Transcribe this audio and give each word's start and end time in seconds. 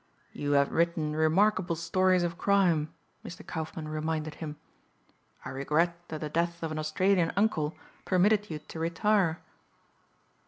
"You 0.31 0.53
have 0.53 0.71
written 0.71 1.15
remarkable 1.15 1.75
stories 1.75 2.23
of 2.23 2.35
crime," 2.35 2.91
Mr. 3.23 3.45
Kaufmann 3.45 3.87
reminded 3.87 4.33
him. 4.33 4.55
"I 5.45 5.49
regret 5.51 5.95
that 6.07 6.21
the 6.21 6.27
death 6.27 6.63
of 6.63 6.71
an 6.71 6.79
Australian 6.79 7.31
uncle 7.35 7.75
permitted 8.03 8.49
you 8.49 8.57
to 8.57 8.79
retire." 8.79 9.43